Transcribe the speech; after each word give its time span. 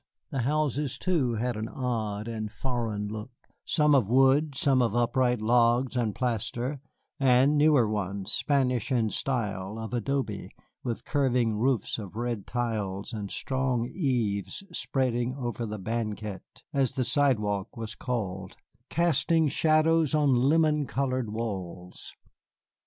The 0.31 0.41
houses, 0.41 0.97
too, 0.97 1.35
had 1.35 1.55
an 1.55 1.69
odd 1.69 2.27
and 2.27 2.51
foreign 2.51 3.07
look, 3.07 3.29
some 3.65 3.93
of 3.93 4.09
wood, 4.09 4.55
some 4.55 4.81
of 4.81 4.95
upright 4.95 5.41
logs 5.41 5.95
and 5.95 6.15
plaster, 6.15 6.79
and 7.19 7.55
newer 7.55 7.87
ones, 7.87 8.31
Spanish 8.33 8.91
in 8.91 9.11
style, 9.11 9.77
of 9.77 9.93
adobe, 9.93 10.49
with 10.83 11.05
curving 11.05 11.53
roofs 11.55 11.99
of 11.99 12.15
red 12.15 12.47
tiles 12.47 13.13
and 13.13 13.29
strong 13.29 13.91
eaves 13.93 14.63
spreading 14.73 15.35
over 15.35 15.67
the 15.67 15.77
banquette 15.77 16.63
(as 16.73 16.93
the 16.93 17.05
sidewalk 17.05 17.77
was 17.77 17.93
called), 17.93 18.57
casting 18.89 19.49
shadows 19.49 20.15
on 20.15 20.33
lemon 20.33 20.87
colored 20.87 21.29
walls. 21.29 22.15